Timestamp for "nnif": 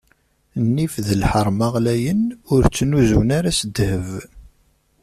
0.63-0.93